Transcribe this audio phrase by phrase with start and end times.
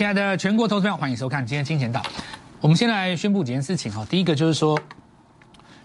[0.00, 2.02] 亲爱的全国投资票，欢迎收看今天金钱岛。
[2.62, 4.02] 我们先来宣布几件事情哈。
[4.08, 4.80] 第一个就是说，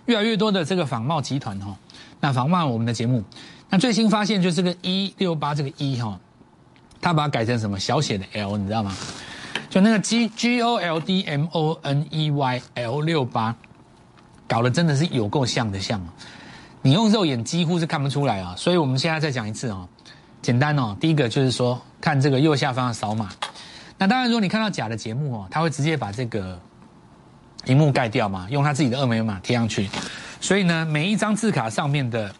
[0.05, 1.75] 越来越多的这个仿冒集团哈，
[2.21, 3.21] 那仿冒我们的节目，
[3.69, 6.17] 那最新发现就是这个一六八这个一哈，
[7.01, 8.95] 他把它改成什么小写的 L，你知道吗？
[9.69, 13.53] 就那个 G G O L D M O N E Y L 六八，
[14.47, 16.01] 搞得真的是有够像的像，
[16.81, 18.55] 你用肉眼几乎是看不出来啊。
[18.57, 19.85] 所以我们现在再讲一次哦，
[20.41, 20.95] 简单哦。
[21.01, 23.29] 第一个就是说，看这个右下方的扫码。
[23.97, 26.59] 那当然，如果你看到假的节目哦，他会直接把这个
[27.65, 29.89] 荧幕盖掉嘛，用他自己的二维码贴上去。
[30.41, 32.33] 所以呢，每一张字卡上面的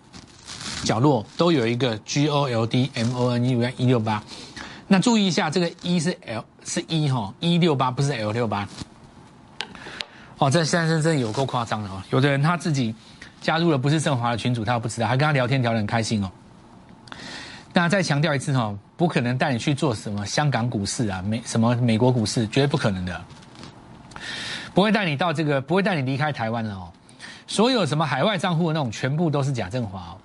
[0.84, 4.22] 角落都有一个 G O L D M O N E Y 一六八。
[4.88, 8.68] 那注意一下，这个一是 L 是一哈一六八，不是 L 六八。
[10.38, 12.04] 哦，这现在真的有够夸张的哦！
[12.12, 12.94] 有的人他自己
[13.40, 16.30] 加入了不是盛华的群主，他又不知道，还跟他聊天聊得很开心哦。
[17.78, 18.74] 那再强调一次哈。
[18.96, 23.22] 不可能带你去做什么香港股市啊，美什么美国股市，绝对不可能的。
[24.74, 26.90] 不会带你到这个，不会带你离开台湾的哦。
[27.46, 30.18] 所有什么海外账户的那种，全部都是假正华哦。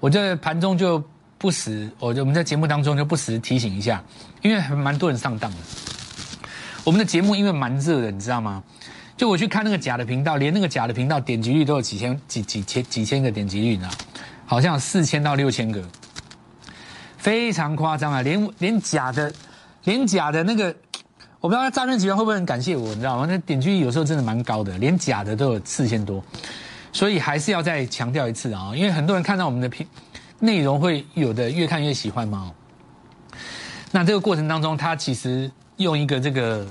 [0.00, 1.00] 我这盘中就
[1.38, 4.02] 不时，我我们在节目当中就不时提醒一下，
[4.42, 5.56] 因为蛮多人上当的。
[6.82, 8.60] 我们的节目因为蛮热的，你知道吗？
[9.16, 13.88] 就我去看那个假的频道，连那个假的频道点击率都有几千、几几千、几千个点击率呢，
[14.44, 15.80] 好像四千到六千个。
[17.18, 18.22] 非常夸张啊！
[18.22, 19.30] 连连假的，
[19.84, 20.74] 连假的那个，
[21.40, 23.26] 我不知道诈骗集团会不会很感谢我，你知道吗？
[23.28, 26.24] 那点击率有时候真的蛮高的，连假的都有四千多，
[26.92, 28.72] 所以还是要再强调一次啊！
[28.74, 29.86] 因为很多人看到我们的片
[30.38, 32.52] 内容，会有的越看越喜欢嘛。
[33.90, 36.66] 那这个过程当中，他其实用一个这个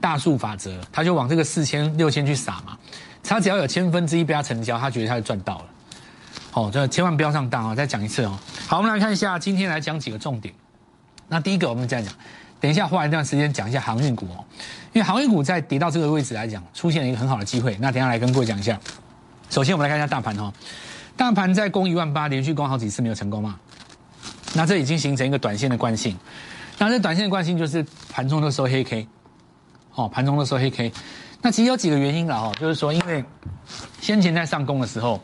[0.00, 2.78] 大数法则，他就往这个四千六千去撒嘛，
[3.22, 5.64] 他只要有千分之一被他成交，他觉得他就赚到了。
[6.54, 7.74] 哦，这千万不要上当啊！
[7.74, 8.38] 再讲一次哦。
[8.66, 10.52] 好，我们来看一下，今天来讲几个重点。
[11.28, 12.14] 那第一个，我们这样讲，
[12.58, 14.42] 等一下花一段时间讲一下航运股哦，
[14.92, 17.76] 因为航运股在跌到这个位置来讲，出现了一个很好的机会。
[17.80, 18.80] 那等下来跟各位讲一下。
[19.50, 20.52] 首先，我们来看一下大盘哦，
[21.16, 23.60] 大盘在攻一万八，连续攻好几次没有成功嘛？
[24.54, 26.16] 那这已经形成一个短线的惯性。
[26.78, 29.06] 那这短线的惯性就是盘中都收黑 K，
[29.94, 30.90] 哦，盘中都收黑 K。
[31.42, 33.22] 那其实有几个原因了哦，就是说，因为
[34.00, 35.22] 先前在上攻的时候。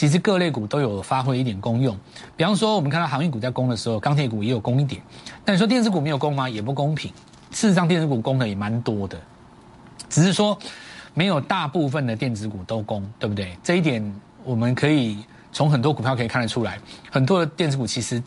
[0.00, 1.94] 其实各类股都有发挥一点功用，
[2.34, 4.98] 比方说我们看到航运股在攻的时候，钢铁股也有攻一点。
[5.44, 6.48] 但你说电子股没有攻吗？
[6.48, 7.12] 也不公平。
[7.50, 9.20] 事实上，电子股攻的也蛮多的，
[10.08, 10.58] 只是说
[11.12, 13.54] 没有大部分的电子股都攻，对不对？
[13.62, 14.02] 这一点
[14.42, 15.22] 我们可以
[15.52, 16.78] 从很多股票可以看得出来，
[17.10, 18.22] 很多的电子股其实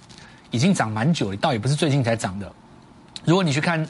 [0.52, 2.54] 已经涨蛮久了，倒也不是最近才涨的。
[3.26, 3.84] 如果你去看，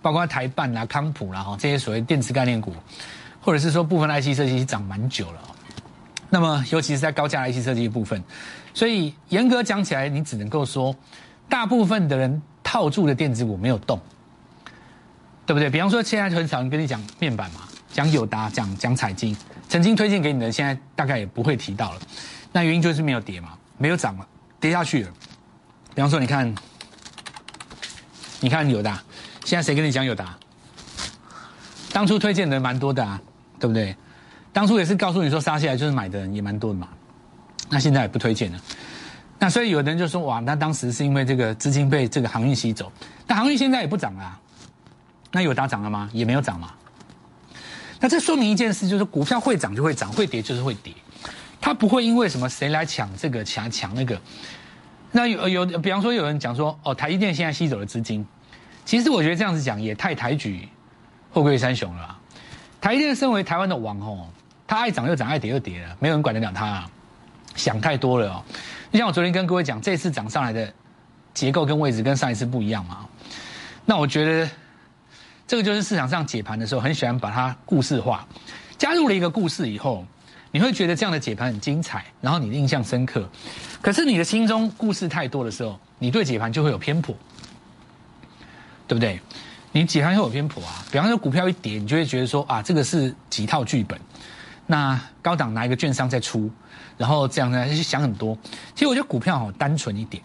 [0.00, 2.72] 包括台办啦、康普啦哈这些所谓电子概念股，
[3.40, 5.40] 或者是说部分 IC 设计涨蛮久了。
[6.28, 8.22] 那么，尤其是在高价 IC 设计的部分，
[8.74, 10.94] 所以严格讲起来，你只能够说，
[11.48, 14.00] 大部分的人套住的电子股没有动，
[15.46, 15.70] 对不对？
[15.70, 17.60] 比方说，现在很少人跟你讲面板嘛，
[17.92, 19.36] 讲友达，讲讲彩晶，
[19.68, 22.00] 曾经推荐给你的，现在大概也不会提到了。
[22.52, 24.26] 那原因就是没有跌嘛，没有涨了，
[24.58, 25.10] 跌下去了。
[25.94, 26.52] 比方说，你看，
[28.40, 29.00] 你看友达，
[29.44, 30.36] 现在谁跟你讲友达？
[31.92, 33.20] 当初推荐的人蛮多的啊，
[33.60, 33.96] 对不对？
[34.56, 36.88] 当初也是告诉你说杀下来就是买的人也蛮多的嘛，
[37.68, 38.58] 那现在也不推荐了。
[39.38, 42.90] 那所以有的人就说哇，那当时是因为这个资金被这个航运吸走，
[43.26, 44.40] 但航运现在也不涨啊。
[45.30, 46.08] 那有大涨了吗？
[46.10, 46.72] 也没有涨嘛。
[48.00, 50.90] 那这说明一件事，就是股票会涨就会涨，会跌就是会跌，
[51.60, 54.18] 它不会因为什么谁来抢这个抢抢那个。
[55.12, 58.24] 那有有，比方说有人讲说哦，台积电现在吸走了资金，
[58.86, 60.66] 其实我觉得这样子讲也太抬举
[61.30, 62.18] 后贵三雄了。
[62.80, 64.26] 台积电身为台湾的王哦。
[64.66, 66.84] 它爱涨又涨，爱跌又跌了，没有人管得了它。
[67.54, 68.44] 想太多了哦。
[68.90, 70.70] 你像我昨天跟各位讲，这次涨上来的
[71.32, 73.06] 结构跟位置跟上一次不一样嘛。
[73.86, 74.50] 那我觉得
[75.46, 78.26] 这个就是市场上解盘的时候很喜欢把它故事化，
[78.76, 80.04] 加入了一个故事以后，
[80.50, 83.26] 你会觉得这样的解盘很精彩，然后你的印象深刻。
[83.80, 87.14] 可是你的心中故事太多的时候，你对解盘就会有偏颇，
[88.86, 89.18] 对不对？
[89.72, 90.84] 你解盘会有偏颇啊。
[90.90, 93.98] 比方说股票一跌，你就会觉得说啊，这个是几套剧本。
[94.66, 96.50] 那高档拿一个券商在出，
[96.98, 98.36] 然后这样呢去想很多。
[98.74, 100.22] 其实我觉得股票好单纯一点，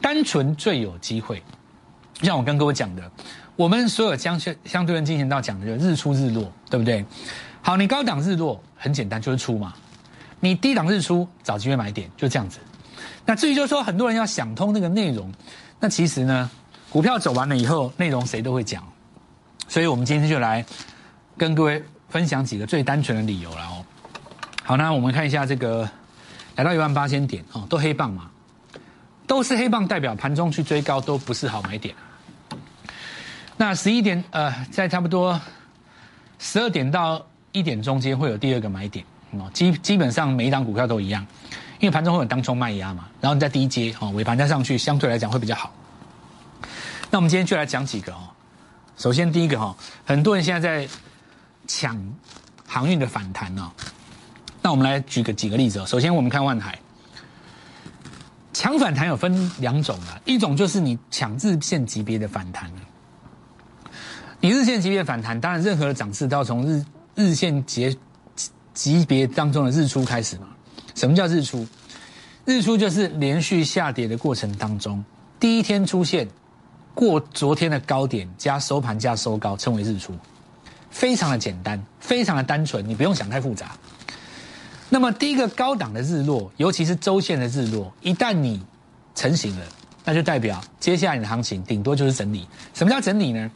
[0.00, 1.42] 单纯最有机会。
[2.22, 3.10] 像我跟各位讲的，
[3.56, 7.04] 我们所有相相相对论进行到讲的就日出日落，对不对？
[7.60, 9.74] 好，你高档日落很简单，就是出嘛。
[10.40, 12.58] 你低档日出找机会买点，就这样子。
[13.26, 15.30] 那至于就是说很多人要想通那个内容，
[15.78, 16.50] 那其实呢，
[16.88, 18.82] 股票走完了以后，内容谁都会讲。
[19.68, 20.64] 所以我们今天就来
[21.36, 21.84] 跟各位。
[22.08, 23.84] 分享几个最单纯的理由了哦。
[24.64, 25.88] 好，那我们看一下这个，
[26.56, 28.30] 来到一万八千点哦，都黑棒嘛，
[29.26, 31.94] 都是黑棒，代表盘中去追高都不是好买点。
[33.56, 35.40] 那十一点呃，在差不多
[36.38, 41.26] 十二点到一点中间会有第二个买点哦，基基本上每一档股票都一样，
[41.80, 45.72] 因为盘中会有当冲卖压嘛，然后你在低阶哦，尾盘再上去，相对来讲会比较好。
[47.10, 48.28] 那我们今天就来讲几个哦。
[48.96, 49.74] 首先第一个哈，
[50.04, 50.92] 很多人现在在
[51.68, 51.96] 抢
[52.66, 53.70] 航运的反弹呢。
[54.60, 55.86] 那我们来举个几个例子哦。
[55.86, 56.76] 首先我们看万海，
[58.52, 62.68] 抢反弹有分两种啊，一种就是你抢日线级别的反弹。
[64.40, 66.84] 你日线级别反弹，当然任何的涨势都要从日
[67.14, 67.96] 日线级
[68.72, 70.48] 级别当中的日出开始嘛。
[70.94, 71.66] 什么叫日出？
[72.44, 75.04] 日出就是连续下跌的过程当中，
[75.38, 76.26] 第一天出现
[76.94, 80.14] 过昨天的高点加收盘加收高，称为日出。
[80.90, 83.72] 非常的简单，非常的单纯，你不用想太复杂。
[84.88, 88.64] 那么第一个高档的日落，尤其是周线的日落，一旦你
[89.14, 89.66] 成型了，
[90.04, 92.48] 那就代表接下来你的行情顶多就是整理。
[92.72, 93.50] 什么叫整理呢？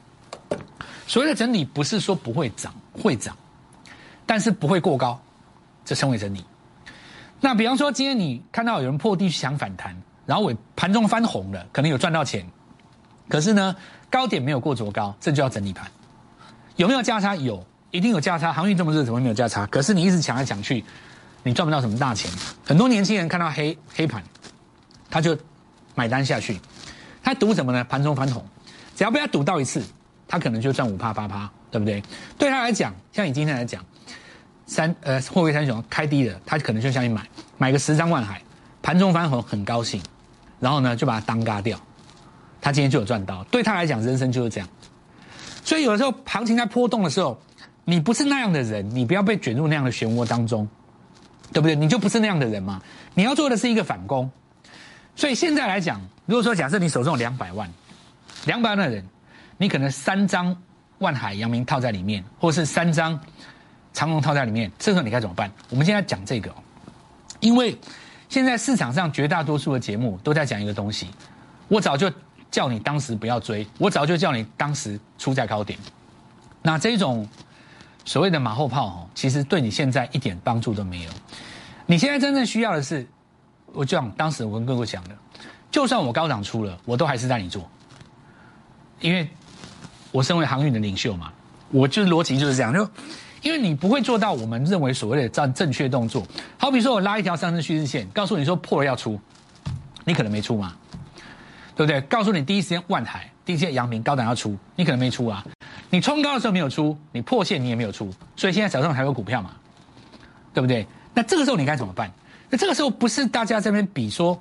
[1.06, 3.36] 所谓的整理不是说不会涨，会涨，
[4.26, 5.20] 但是不会过高，
[5.84, 6.44] 这称为整理。
[7.40, 9.96] 那比方说今天你看到有人破地去抢反弹，
[10.26, 12.46] 然后尾盘中翻红了，可能有赚到钱，
[13.28, 13.74] 可是呢
[14.10, 15.90] 高点没有过卓高，这就要整理盘。
[16.76, 17.34] 有没有价差？
[17.36, 18.52] 有，一定有价差。
[18.52, 19.66] 航运这么热，怎么会没有价差？
[19.66, 20.84] 可是你一直抢来抢去。
[21.44, 22.30] 你赚不到什么大钱。
[22.64, 24.22] 很多年轻人看到黑黑盘，
[25.10, 25.36] 他就
[25.96, 26.60] 买单下去。
[27.20, 27.82] 他赌什么呢？
[27.84, 28.44] 盘中翻红，
[28.94, 29.82] 只要被他赌到一次，
[30.28, 32.00] 他可能就赚五趴八趴，对不对？
[32.38, 33.84] 对他来讲，像你今天来讲，
[34.66, 37.26] 三呃货柜三雄开低了，他可能就下去买，
[37.58, 38.40] 买个十张万海，
[38.80, 40.00] 盘中翻红很高兴，
[40.60, 41.76] 然后呢就把它当嘎掉，
[42.60, 43.42] 他今天就有赚到。
[43.50, 44.68] 对他来讲，人生就是这样。
[45.64, 47.40] 所以有的时候行情在波动的时候，
[47.84, 50.68] 你不是那样的人，你不要被卷入那样的漩涡当中。
[51.54, 51.76] 对不对？
[51.76, 52.80] 你就不是那样的人嘛？
[53.12, 54.30] 你要做的是一个反攻。
[55.14, 57.70] 所以现在来讲，如果说假设你手中有两百万，
[58.46, 59.04] 两百万的人，
[59.58, 60.56] 你可能三张
[60.96, 63.20] 万海、阳明套在里面，或是三张
[63.92, 65.52] 长隆套在里面，这时候你该怎么办？
[65.68, 66.50] 我们现在讲这个，
[67.40, 67.76] 因为
[68.30, 71.06] 现在市场上绝大多数的节目都在讲一个东西，
[71.68, 72.10] 我早就
[72.52, 75.76] 叫你当时不要追，我早就叫你当时出在高点。
[76.62, 77.26] 那这种。
[78.04, 81.10] 所谓的马后炮哦，其实对你现在一点帮助都没有。
[81.86, 83.06] 你现在真正需要的是，
[83.72, 85.10] 我就像当时我跟各位讲的，
[85.70, 87.70] 就算我高涨出了，我都还是带你做，
[88.98, 89.28] 因为
[90.10, 91.32] 我身为航运的领袖嘛，
[91.70, 92.80] 我就是逻辑就是这样，就
[93.40, 96.26] 因为你不会做到我们认为所谓的正正确动作。
[96.58, 99.16] 好比说我拉一条上升趋势线，告诉你说破了要出，
[100.04, 100.74] 你可能没出嘛，
[101.74, 102.00] 对不对？
[102.02, 105.44] 告诉你第一时间万海、第一时间阳明高档要出，你可能没出啊。
[105.90, 109.52] 你冲高的时候没有出，你破线你也没有出，所以现在手上还有股票嘛，
[110.54, 110.86] 对不对？
[111.14, 112.10] 那这个时候你该怎么办？
[112.48, 114.38] 那这个时候不是大家这边比说，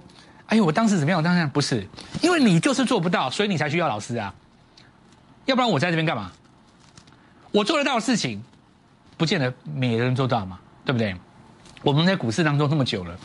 [0.47, 1.19] 哎呦，我当时怎么样？
[1.19, 1.87] 我当时不是，
[2.21, 4.33] 因为你就是做不到，所以你才需要老师啊。
[5.45, 6.31] 要不然我在这边干嘛？
[7.51, 8.41] 我做得到的事情，
[9.17, 11.15] 不见得每个人做到嘛，对不对？
[11.83, 13.17] 我们在股市当中这么久了，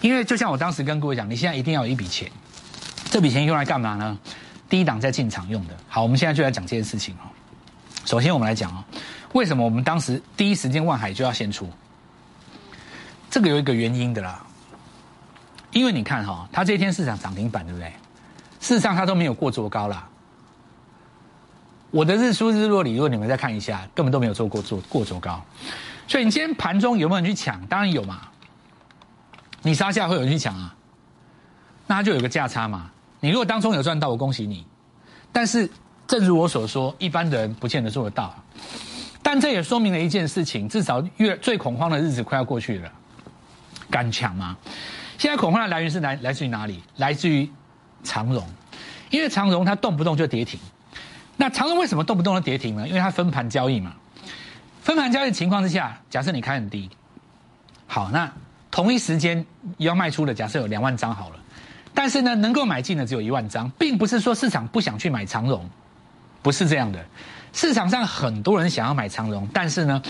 [0.00, 2.30] 因为就像我当时跟各位讲，你现在一定要有一笔钱，
[3.10, 4.16] 这笔钱用来干嘛呢？
[4.68, 5.74] 低档在进场用的。
[5.88, 7.26] 好，我们现在就来讲这件事情哦。
[8.04, 8.84] 首先，我们来讲啊，
[9.32, 11.68] 为什么我们当时第一时间万海就要先出？
[13.28, 14.40] 这个有一个原因的啦，
[15.72, 17.92] 因为你看哈，它这一天市场涨停板，对不对？
[18.60, 20.06] 事实上它都没有过做高啦。
[21.90, 25.44] 我的日出日落里，如果你们再看一下，根本都没有做过做过做高。
[26.06, 27.66] 所以你今天盘中有没有人去抢？
[27.66, 28.20] 当然有嘛。
[29.62, 30.74] 你杀下会有人去抢啊？
[31.88, 32.90] 那它就有个价差嘛。
[33.20, 34.66] 你如果当中有赚到，我恭喜你。
[35.30, 35.70] 但是。
[36.10, 38.34] 正如我所说，一般的人不见得做得到，
[39.22, 42.90] 但这也说明了一件事情：至少越最恐慌的日子快要过去了。
[43.88, 44.56] 敢抢吗？
[45.18, 46.82] 现在恐慌的来源是来来自于哪里？
[46.96, 47.48] 来自于
[48.02, 48.44] 长荣，
[49.10, 50.58] 因为长荣它动不动就跌停。
[51.36, 52.88] 那长荣为什么动不动就跌停呢？
[52.88, 53.94] 因为它分盘交易嘛。
[54.82, 56.90] 分盘交易情况之下，假设你开很低，
[57.86, 58.28] 好，那
[58.68, 59.46] 同一时间
[59.78, 61.36] 要卖出的，假设有两万张好了，
[61.94, 65.68] 但是呢，能够买进的只有一万张，并不是说市场不想去买长荣。
[66.42, 67.04] 不是这样的，
[67.52, 70.02] 市场上很多人想要买长荣，但是呢，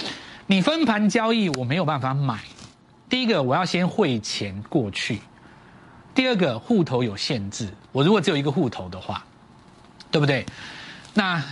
[0.47, 2.39] 你分盘交易我没有办法买。
[3.09, 5.17] 第一个，我要先汇钱过去；
[6.15, 9.25] 第二个，户头有限制，我如果只有一个户头的话，
[10.13, 10.47] 对不对？
[11.13, 11.43] 那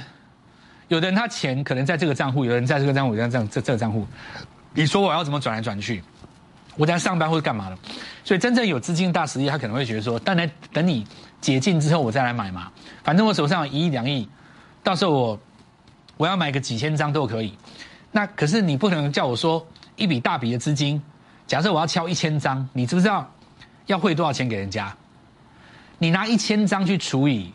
[0.86, 4.06] 有的人他钱可能在这个账户，有人在这个账户，在这这这个账户，
[4.74, 6.00] 你说我要怎么转来转去？
[6.76, 7.78] 我在上班或者干嘛的？
[8.24, 11.06] 所以真正有资金大实力，他可能会觉得说，当然等你
[11.40, 12.70] 解禁之后我再来买嘛，
[13.02, 14.28] 反正我手上有一亿两亿。
[14.82, 15.40] 到时候我
[16.16, 17.56] 我要买个几千张都可以，
[18.10, 21.02] 那可是你不可能叫我说一笔大笔的资金，
[21.46, 23.30] 假设我要敲一千张，你知不知道
[23.86, 24.94] 要汇多少钱给人家？
[25.98, 27.52] 你拿一千张去除以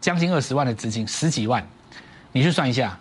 [0.00, 1.66] 将近二十万的资金，十几万，
[2.32, 2.96] 你去算一下，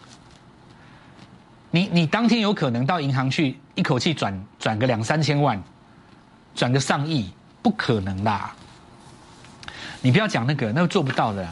[1.69, 5.61] 你你当天有可能到银行去一口气转转个两三千万，
[6.57, 8.53] 转个上亿，不可能啦。
[10.01, 11.49] 你不要讲那个，那个做不到的啦。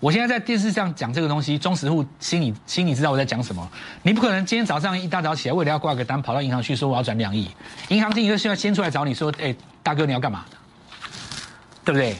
[0.00, 3.66] 我现在在电视上讲这个东西，忠实户心里心里知道我在讲什么。
[4.02, 7.50] 你不可能今天早上一大早起来，为了要挂个单，跑到银行去说我要转两亿，
[7.88, 10.44] 银行经理就需要先出来找你说，哎，大哥你要干嘛？
[11.84, 12.16] 对不对？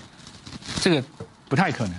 [0.80, 1.02] 这个
[1.46, 1.94] 不太可能。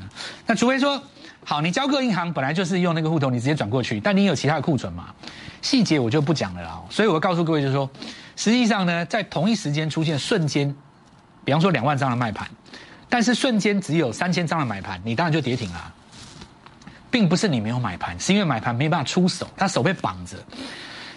[0.48, 1.00] 那除非说，
[1.44, 5.14] 好，你交个银行本来就是用那个户头，你直接转过去，但你有其他的库存嘛？
[5.62, 6.82] 细节我就不讲了啦。
[6.90, 7.88] 所以我告诉各位就是说，
[8.36, 10.76] 实际上呢，在同一时间出现瞬间，
[11.44, 12.48] 比方说两万张的卖盘。
[13.08, 15.94] 但是瞬间只有三千张的买盘，你当然就跌停了，
[17.10, 20.36] 并不是你没有买盘，是因为买盘没办法出手，他手被绑着。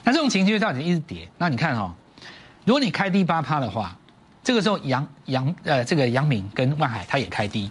[0.05, 1.29] 那这种情绪造成一直跌。
[1.39, 1.93] 那你看哦，
[2.65, 3.97] 如果你开低八趴的话，
[4.45, 7.71] 这个时候杨杨呃这个杨明跟万海他也开低，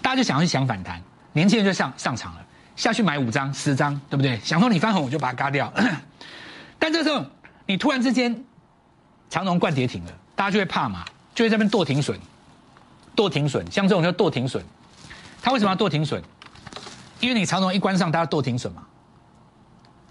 [0.00, 1.02] 大家就想要去想反弹，
[1.32, 4.38] 年轻人就上上场了，下去买五张十张，对不对？
[4.42, 5.70] 想说你翻红我就把它嘎掉。
[6.78, 7.24] 但这时候
[7.66, 8.44] 你突然之间
[9.30, 11.04] 长龙灌跌停了，大家就会怕嘛，
[11.34, 12.18] 就会在那边剁停损。
[13.14, 14.64] 剁停损，像这种叫剁停损，
[15.42, 16.22] 他为什么要剁停损？
[17.18, 18.84] 因为你长龙一关上，大家剁停损嘛，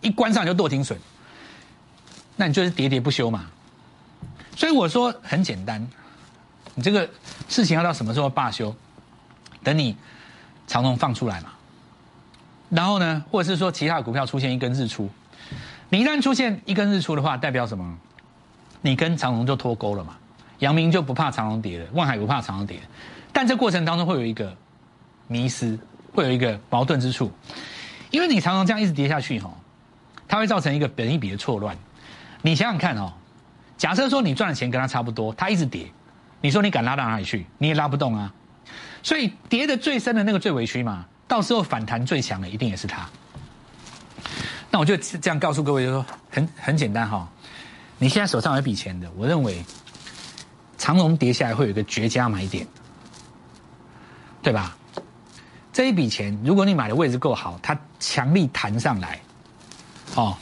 [0.01, 1.00] 一关上就剁停损，
[2.36, 3.45] 那你就是喋喋不休嘛。
[4.57, 5.88] 所以我说很简单，
[6.75, 7.09] 你这个
[7.47, 8.75] 事情要到什么时候罢休？
[9.63, 9.95] 等你
[10.67, 11.53] 长龙放出来嘛，
[12.69, 15.09] 然后呢，或者是说其他股票出现一根日出，
[15.88, 17.97] 你一旦出现一根日出的话，代表什么？
[18.81, 20.15] 你跟长龙就脱钩了嘛。
[20.60, 22.79] 阳明就不怕长龙跌了，万海不怕长龙跌，
[23.31, 24.51] 但这过程当中会有一个
[25.27, 25.77] 迷失，
[26.15, 27.31] 会有一个矛盾之处，
[28.10, 29.53] 因为你长龙这样一直跌下去哈，
[30.27, 31.77] 它会造成一个本一笔的错乱。
[32.41, 33.13] 你想想看哦，
[33.77, 35.86] 假设说你赚的钱跟它差不多，它一直跌，
[36.41, 37.46] 你说你敢拉到哪里去？
[37.60, 38.34] 你也拉不动啊。
[39.03, 43.07] 所以跌的最深的那个最委屈嘛，到时候反弹最强的一定也是它。
[44.72, 47.29] 那我就这样告诉各位，就说很很简单哈，
[47.99, 49.63] 你现在手上有一笔钱的，我认为。
[50.79, 52.65] 长龙跌下来会有一个绝佳买点，
[54.43, 54.77] 对吧？
[55.73, 59.19] 这一笔钱，如果你买的位置够好，它强力弹上来，
[60.13, 60.37] 哦，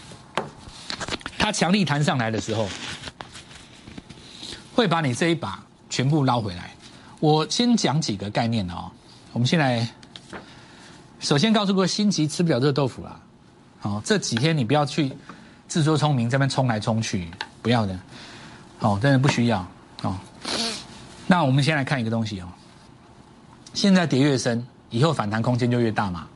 [1.38, 2.68] 它强力弹上来的时候，
[4.76, 6.70] 会把你这一把全部捞回来。
[7.22, 8.92] 我先讲几个概念哦。
[9.32, 9.90] 我们先来，
[11.22, 13.22] 首先告诉各位，心急吃不了热豆腐啦。
[13.80, 15.14] 好，这几天你不要去
[15.68, 17.30] 自作聪明，这边冲来冲去，
[17.62, 17.98] 不要的。
[18.78, 19.66] 好，真的不需要。
[20.04, 20.16] 哦，
[21.28, 22.48] 那我们先来看一个东西哦。
[23.74, 26.28] 现在跌越深，以后反弹空间就越大嘛。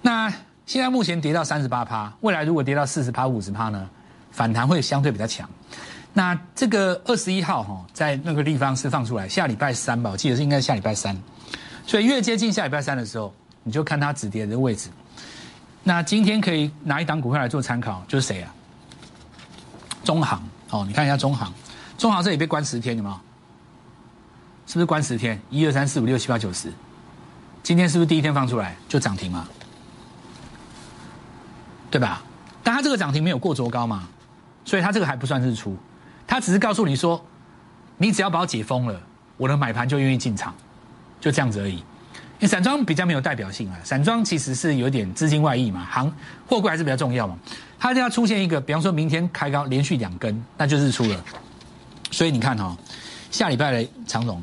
[0.00, 0.32] 那
[0.66, 3.88] 现在目前跌到三十八趴，未来如果跌到四十趴、五十趴呢，
[4.30, 5.48] 反弹会相对比较强。
[6.14, 11.16] 那这个二十一号哈，在那个地方是放出来，下礼拜三吧，我记得是应该是下礼拜三。
[11.86, 14.88] 所以越接近下礼拜三的时候，你就看它止跌的位置。
[15.84, 18.54] 那今天可以拿一档股票来做参考，就是谁啊？
[20.04, 21.52] 中行哦，你看一下中行。
[21.98, 23.14] 中航这里被关十天，有没有？
[24.66, 25.40] 是不是关十天？
[25.50, 26.72] 一二三四五六七八九十，
[27.62, 29.46] 今天是不是第一天放出来就涨停嘛？
[31.90, 32.22] 对吧？
[32.62, 34.08] 但它这个涨停没有过卓高嘛，
[34.64, 35.76] 所以它这个还不算日出，
[36.26, 37.22] 它只是告诉你说，
[37.98, 39.00] 你只要把我解封了，
[39.36, 40.54] 我的买盘就愿意进场，
[41.20, 41.84] 就这样子而已。
[42.46, 46.12] 散装比较没有代表性啊，散装其实是有点资金外溢嘛，行
[46.46, 47.38] 货柜还是比较重要嘛。
[47.78, 51.24] 它就要出现一个，比方说明天开高连续两根，那就日出了。
[52.10, 52.76] 所以你看哈，
[53.30, 54.42] 下礼拜的长龙，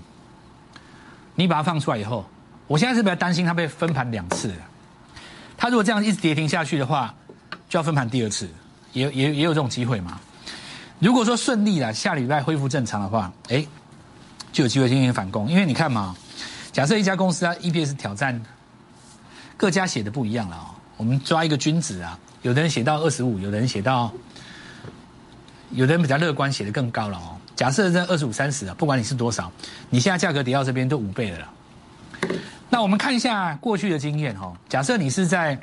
[1.36, 2.26] 你把它放出来以后，
[2.68, 4.54] 我现在是比较担心它被分盘两次。
[5.58, 7.14] 它如果这样一直跌停下去的话，
[7.68, 8.50] 就要分盘第二次，
[8.94, 10.20] 也也也有这种机会嘛。
[11.00, 13.66] 如果说顺利了，下礼拜恢复正常的话，哎，
[14.52, 15.50] 就有机会进行反攻。
[15.50, 16.16] 因为你看嘛，
[16.72, 18.42] 假设一家公司它 EPS 挑战，
[19.58, 20.76] 各家写的不一样了哦。
[20.98, 24.12] 我们抓一个均值啊，有的人写到二十五，有的人写到，
[25.72, 27.38] 有的人比较乐观，写的更高了哦。
[27.56, 29.52] 假设在二十五、三十啊，不管你是多少，
[29.90, 31.50] 你现在价格跌到这边都五倍了。
[32.70, 34.54] 那我们看一下过去的经验哈。
[34.70, 35.60] 假设你是在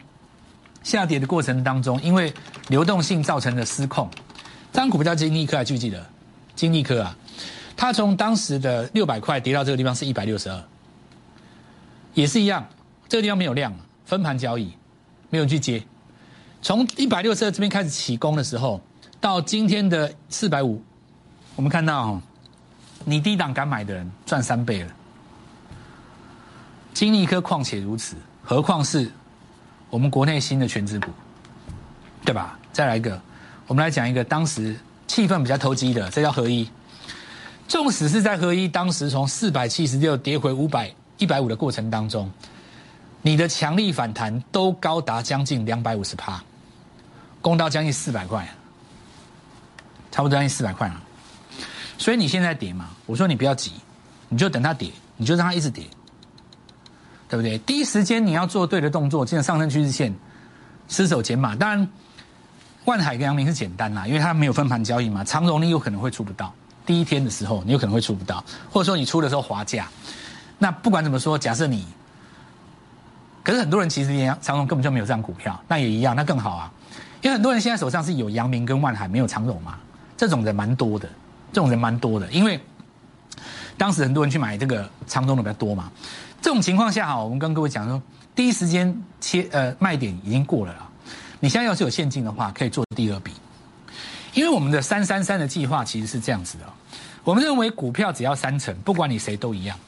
[0.82, 2.32] 下跌的过程当中，因为
[2.68, 4.10] 流动性造成的失控，
[4.72, 6.04] 张股票叫金利科，还记不记得？
[6.54, 7.16] 金利科啊，
[7.76, 10.64] 它从当时的六百块跌到这个地方是一百六十二，
[12.16, 12.66] 也是一样，
[13.10, 13.70] 这个地方没有量，
[14.06, 14.72] 分盘交易，
[15.28, 15.82] 没有去接。
[16.62, 18.80] 从一百六十二这边开始起攻的时候，
[19.20, 20.82] 到今天的四百五。
[21.56, 22.18] 我们看到，
[23.04, 24.90] 你低档敢买的人赚三倍了。
[26.94, 29.12] 金利科况且如此，何况是
[29.90, 31.10] 我们国内新的全资股，
[32.24, 32.58] 对吧？
[32.72, 33.20] 再来一个，
[33.66, 34.74] 我们来讲一个当时
[35.06, 36.66] 气氛比较投机的，这叫合一。
[37.68, 42.30] 纵使是在合一当时从四百七十六跌回五百一百五的过程当中，
[43.22, 46.42] 你的强力反弹都高达将近两百五十趴，
[47.40, 48.46] 攻到将近四百块，
[50.12, 51.02] 差不多将近四百块了。
[51.98, 53.72] 所以你现在跌嘛，我说你不要急，
[54.28, 55.84] 你就等它跌，你就让它一直跌，
[57.28, 57.56] 对不对？
[57.58, 60.14] 第一时间你要做对的动作，进上升趋势线，
[60.88, 61.56] 失手减码。
[61.56, 61.88] 当然，
[62.84, 66.52] 万海跟阳明是简单啦，因为它没有分盘交易嘛，长荣你有可能会出不到。
[66.84, 69.88] 第一天的时候，你有可能会出不到，或者说你出的时候滑价。
[70.58, 71.86] 那不管怎么说，假设你，
[73.42, 76.72] 可是很多人其实连长荣根本就没有这样股票，那也一样，那更好啊。
[77.22, 79.78] 因为很多人现在手上是有阳明跟万海，没有长荣嘛，
[80.16, 81.08] 这种人蛮多的。
[81.52, 82.60] 这种人蛮多的，因为
[83.78, 85.90] 当时很多人去买这个长中的比较多嘛。
[86.42, 88.02] 这种情况下哈，我们跟各位讲说，
[88.34, 90.86] 第一时间切呃卖点已经过了啦。
[91.40, 93.32] 你现在要是有现金的话，可以做第二笔。
[94.34, 96.64] 因为我们的三三三的计划其实是这样子的，
[97.24, 99.78] 我们认为股票只要三成，不管你谁都一样。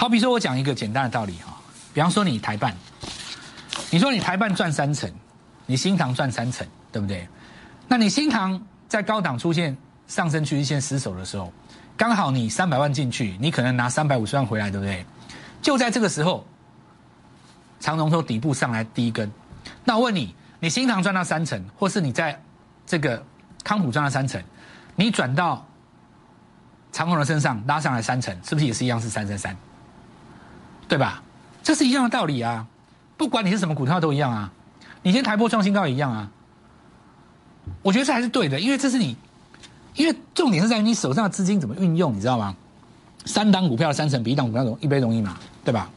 [0.00, 1.60] 好比说我讲一个简单的道理哈，
[1.92, 2.72] 比方说你台办，
[3.90, 5.12] 你说你台办赚三成，
[5.66, 7.28] 你新塘赚三成，对不对？
[7.88, 9.76] 那你新塘在高档出现。
[10.06, 11.52] 上升趋势线失守的时候，
[11.94, 15.04] 刚好你三百万进去，你可能拿三百五十万回来，对不对？
[15.60, 16.46] 就在这个时候，
[17.78, 19.30] 长龙头底部上来第一根，
[19.84, 22.40] 那我问你，你新塘赚到三成，或是你在
[22.86, 23.22] 这个
[23.62, 24.42] 康普赚到三成，
[24.96, 25.66] 你转到
[26.90, 29.54] 长虹的身上拉上来三成，是不是也是一样是三三三？
[30.88, 31.22] 对吧？
[31.62, 32.66] 这是一样的道理啊！
[33.16, 34.50] 不管你是什么股票都一样啊！
[35.02, 36.30] 你先台波创新高也一样啊！
[37.82, 39.16] 我觉得这还是对的，因为这是你。
[39.94, 42.54] 因为重点是在于你手上的资金怎么运用，你知道吗？
[43.24, 45.90] 三档股票的三成比一档股票容一杯容易嘛，对吧？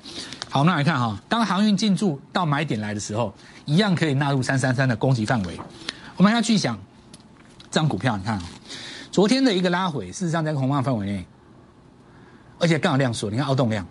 [0.50, 3.34] 好，那来看哈，当航运进驻到买点来的时候，
[3.66, 5.58] 一样可以纳入三三三的攻击范围。
[6.18, 6.76] 我们要去想，
[7.70, 8.42] 这张股票你看，
[9.12, 11.26] 昨天的一个拉回，事实上在红棒范围内，
[12.60, 13.86] 而且刚好量缩，你看凹动量，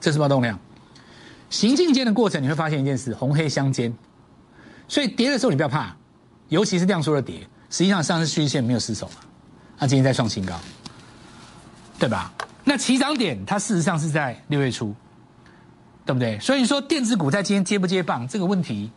[0.00, 0.58] 这是凹动量。
[1.48, 3.92] 行进间的过程，你会发现一件事，红黑相间，
[4.88, 5.94] 所以跌的时候你不要怕，
[6.48, 7.46] 尤其是量缩的跌。
[7.70, 9.14] 实际上上次趋势线没有失守嘛，
[9.78, 10.54] 那今天在创新高，
[11.98, 12.32] 对吧？
[12.64, 14.94] 那起涨点它事实上是在六月初，
[16.04, 16.38] 对不对？
[16.40, 18.90] 所以说电子股在今天接不接棒这个问题，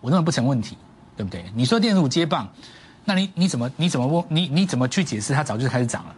[0.00, 0.76] 我认为不成问题，
[1.16, 1.44] 对不对？
[1.54, 2.48] 你说电子股接棒，
[3.04, 6.14] 那你你怎么你怎么问你你怎么去解释它早就开始涨了？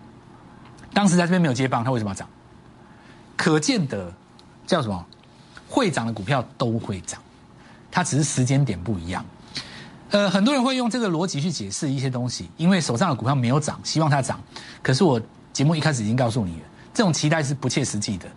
[0.93, 2.29] 当时在这边没有接棒，它为什么要涨？
[3.41, 4.13] 可见的
[4.67, 5.07] 叫什么？
[5.67, 7.19] 会涨的股票都会涨，
[7.91, 9.25] 它只是时间点不一样。
[10.11, 14.39] 呃，很多人会用这个逻辑去解释一些东西，因为手上的股票没有涨，希望它涨。
[14.83, 15.19] 可是我
[15.55, 18.29] 节目一开始已经告诉你了，这种期待是不切实际的。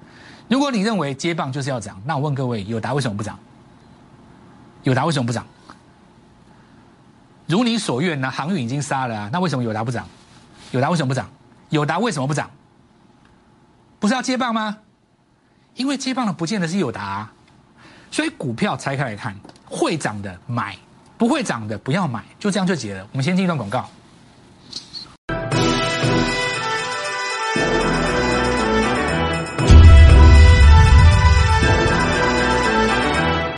[0.47, 3.37] 如果你认为接棒就是要涨，那我问各位，友达为什么不涨？
[4.83, 5.45] 友达为什么不涨？
[7.45, 8.31] 如你所愿呢？
[8.31, 10.07] 航运已经杀了啊，那为什么友达不涨？
[10.71, 11.29] 友达为什么不涨？
[11.71, 12.49] 友达为什么不涨？
[13.99, 14.77] 不是要接棒吗？
[15.75, 17.27] 因为接棒的不见得是友达，
[18.11, 20.77] 所以股票拆开来看，会涨的买。
[21.15, 23.07] 不会涨的不要买，就这样就结了。
[23.11, 23.89] 我们先进一段广告。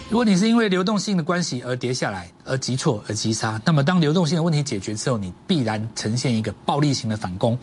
[0.09, 7.57] 如果你是因为流动性的关系而跌下来，而急挫而急杀，那么当流动性的问题解决之后，你必然呈现一个暴力型的反攻。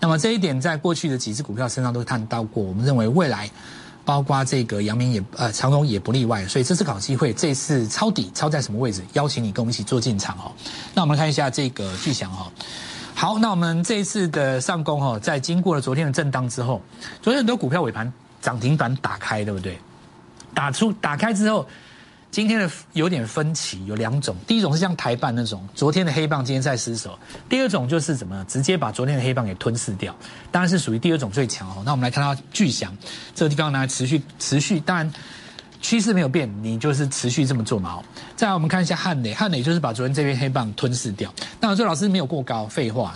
[0.00, 2.62] 那么这一点在过去的几只股票身上都看到过。
[2.62, 3.50] 我们认为未来。
[4.04, 9.02] 包括这个阳明也呃长荣也不例外，所以这次搞机会，这次抄底抄在什么位置？
[9.12, 10.52] 邀请你跟我们一起做进场哦。
[10.94, 12.50] 那我们看一下这个巨祥哈。
[13.14, 16.80] 好，那我们这一次的上攻哦，在经过了昨天的震荡之后，
[17.20, 19.78] 昨天很多股票尾盘涨停板打开，对不对？
[20.54, 21.66] 打出打开之后。
[22.32, 24.34] 今天的有点分歧，有两种。
[24.46, 27.10] 第一种是像台办那种，昨天的黑棒今天在失守；
[27.46, 30.16] 第二种就是怎么直接把昨天的黑棒给吞噬掉，
[30.50, 31.82] 当然是属于第二种最强哦。
[31.84, 32.96] 那我们来看到巨响
[33.34, 35.12] 这个地方呢，持续持续，当然
[35.82, 38.04] 趋势没有变，你就是持续这么做嘛哦。
[38.34, 41.30] 再来我们看一下汉磊，汉磊就是把昨天这边黑棒吞噬掉。
[41.60, 43.14] 那我说老师没有过高，废话，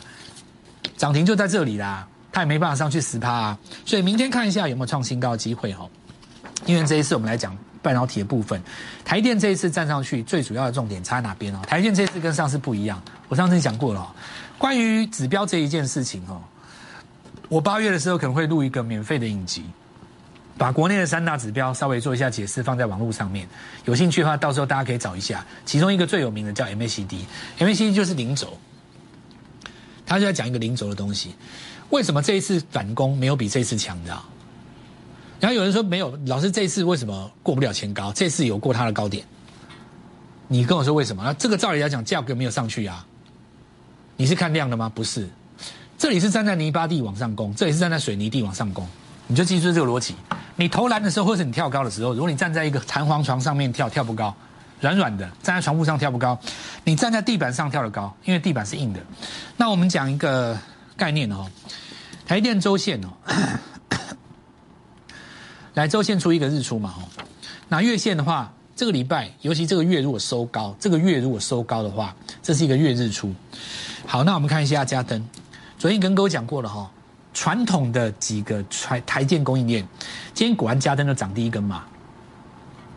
[0.98, 3.59] 涨停就在这里啦，他也没办法上去十趴啊。
[3.87, 5.88] 所以明天看一下有没有创新高的机会哦。
[6.66, 7.57] 因为这一次我们来讲。
[7.87, 8.61] 半导体的部分，
[9.05, 11.61] 台电这一次站上去，最主要的重点差哪边哦？
[11.68, 14.12] 台电这次跟上次不一样，我上次讲过了，
[14.59, 16.42] 关于指标这一件事情哦，
[17.49, 19.62] 我八月的时候可能会录一个免费的影集，
[20.59, 23.49] 把国内的三大指标稍微做一下解释，放在网络上面，
[23.85, 25.46] 有兴趣的话，到时候大家可以找一下。
[25.64, 28.59] 其中一个最有名的叫 MACD，MACD 就是零轴，
[30.05, 31.37] 他就在讲一个零轴的东西。
[31.90, 34.18] 为什么这一次反攻没有比这次强的？
[35.38, 38.12] 然后有人说没有，老师这次为什么过不了前高？
[38.12, 39.25] 这次有过它的高点。
[40.49, 41.22] 你跟我说为什么？
[41.25, 43.05] 那这个照理来讲，价格没有上去啊。
[44.16, 44.90] 你是看量的吗？
[44.94, 45.29] 不是，
[45.99, 48.87] 这里是站在泥巴地往上攻，这里是站在水泥地往上攻。
[49.27, 50.14] 你就记住这个逻辑。
[50.55, 54.35] 你投篮的时候，或者你跳高的时候，如果你站在一个弹簧床上面跳，跳不高，
[54.81, 56.38] 软软的，站在床铺上跳不高，
[56.85, 59.01] 你站在地板上跳得高，因为地板是硬的。
[59.57, 60.57] 那我们讲一个
[60.96, 61.44] 概念哦，
[62.25, 63.09] 台电周线哦，
[65.77, 67.05] 来周线出一个日出嘛哦，
[67.69, 73.31] 那月线的话，这个礼拜，尤其这个月如果收高，这个月如果收高的话，这是一个月日出。
[74.07, 75.23] 好，那我们看一下加登。
[75.79, 76.91] 昨天跟各位讲过了哈，
[77.35, 79.87] 传统的几个台台建供应链，
[80.33, 81.85] 今天果然加登就涨第一根嘛，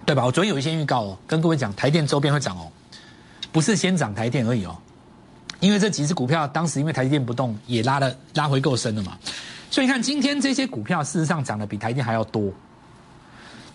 [0.05, 0.23] 对吧？
[0.25, 2.71] 我昨天有一些预告哦，跟各位讲台电周边会涨哦，
[3.51, 4.73] 不是先涨台电而已哦，
[5.59, 9.17] 因为这几只股票当时因为台电不动，也拉了拉回够深了嘛，
[9.69, 12.49] 所以你看今天这些股票事实上涨得比台电还要多，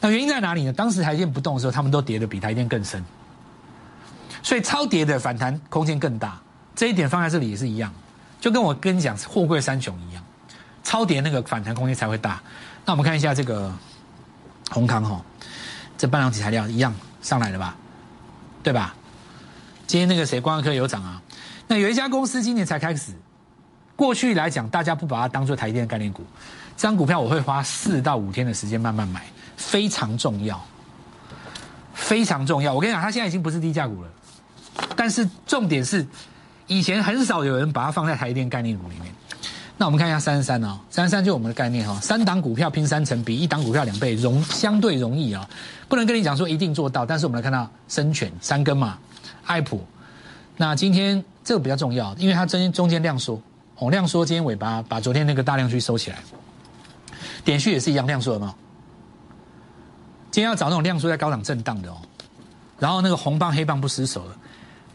[0.04, 0.72] 那原因在哪里呢？
[0.74, 3.02] 当时台电不动的时候，他们都跌的比台电更深，
[4.42, 6.38] 所以超跌的反弹空间更大，
[6.76, 7.90] 这一点放在这里也是一样。
[8.38, 10.22] 就跟我跟你讲货柜三雄一样，
[10.82, 12.38] 超跌那个反弹空间才会大。
[12.84, 13.74] 那我们看一下这个
[14.72, 15.24] 宏康哈，
[15.96, 17.74] 这半导体材料一样上来了吧？
[18.62, 18.94] 对吧？
[19.86, 21.22] 今天那个谁，光科有涨啊。
[21.66, 23.12] 那有一家公司今年才开始，
[23.96, 26.22] 过去来讲大家不把它当做台电概念股，
[26.76, 29.24] 这张股票我会花四到五天的时间慢慢买，
[29.56, 30.60] 非常重要，
[31.92, 32.74] 非常重要。
[32.74, 34.08] 我跟你讲，它现在已经不是低价股了，
[34.96, 36.06] 但是重点是。
[36.66, 39.14] 以前很少有人把它放在台电概念股里面，
[39.76, 45.46] 那我们看一下三十三哦，三十三就我们的概念哈，三档股票拼三成，比一档股票两倍容相对容易啊，
[45.90, 48.96] 不能跟你讲说一定做到，但是我们来看到深全三根嘛，
[49.44, 49.84] 爱普，
[50.56, 53.38] 那今天这个比较重要，因为它中间中间量缩，
[53.76, 56.16] 哦量缩，今天尾巴把昨天那个大量区收起来，
[57.44, 58.54] 点序也是一样量缩的嘛，
[60.34, 61.96] 今天要找那种量缩在高档震荡的哦，
[62.80, 64.36] 然后那个红棒黑棒不失手了。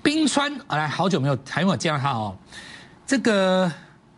[0.03, 2.35] 冰川，来好久没有还没有见到它哦。
[3.07, 3.71] 这个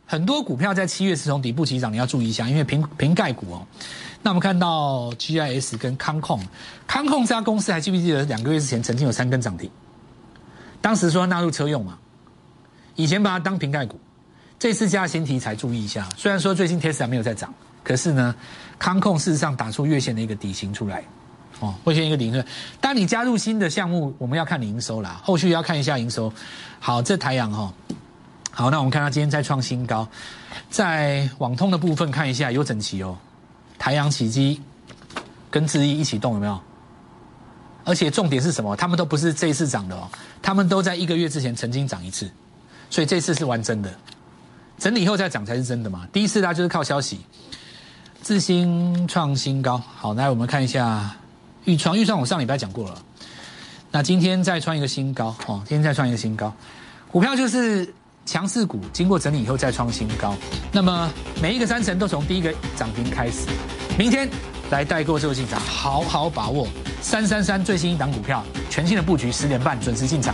[0.08, 3.68] 很多股票在七月是从底部起涨，你要注意一下，因为瓶瓶盖股哦。
[4.24, 6.44] 那我们看到 GIS 跟康控，
[6.88, 9.70] 康控这家公司还记不记得两个月之前曾经有三根涨停？
[10.82, 12.00] 当时说纳入车用嘛，
[12.96, 14.00] 以前把它当瓶盖股，
[14.58, 16.10] 这次加新题材，注意一下。
[16.18, 17.54] 虽然说最近 Tesla 没有在涨，
[17.84, 18.36] 可是呢，
[18.82, 21.04] 康控事实上打出月线的一个底型出来。
[21.60, 22.44] 哦，会先一个理论。
[22.80, 26.34] 当你加入新的项目，我们要看你营收啦，后续要看一下营收。
[26.80, 27.72] 好，这太阳哈，
[28.50, 30.08] 好，那我们看它今天再创新高，
[30.72, 33.16] 在网通的部分看一下有整齐哦，
[33.78, 34.60] 台阳起机
[35.52, 36.60] 跟智毅一起动有没有？
[37.84, 38.76] 而且重点是什么？
[38.76, 40.10] 他们都不是这一次涨的哦，
[40.42, 42.28] 他们都在一个月之前曾经涨一次，
[42.90, 43.94] 所以这次是玩真的，
[44.80, 46.08] 整理以后再涨才是真的嘛。
[46.12, 47.20] 第一次它就是靠消息，
[48.22, 49.82] 自新创新高。
[49.98, 51.16] 好，来我们看一下。
[51.66, 52.98] 预创预创，我上礼拜讲过了。
[53.92, 56.52] 那今天再创一个新高，哦，今天再创一个新高。
[57.12, 57.94] 股票就是
[58.26, 60.36] 强势股，经过整理以后再创新高。
[60.72, 63.48] 那么每一个三成都从第一个涨停开始。
[63.98, 64.28] 明天
[64.72, 66.68] 来带各位做进场，好好把握
[67.00, 70.34] 三三三最新一档股票，全新的布局，十点半准时进场。